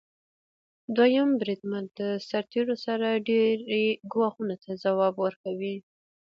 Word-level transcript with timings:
دویم 0.95 1.29
بریدمن 1.39 1.85
د 1.99 1.99
سرتیرو 2.29 2.75
سره 2.85 3.07
ډیری 3.27 3.85
ګواښونو 4.11 4.55
ته 4.63 4.71
ځواب 4.83 5.15
ورکوي. 5.25 5.75